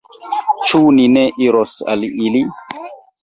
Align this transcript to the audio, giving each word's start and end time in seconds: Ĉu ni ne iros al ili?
Ĉu 0.69 0.79
ni 0.99 1.05
ne 1.17 1.25
iros 1.49 1.75
al 1.93 2.05
ili? 2.29 2.41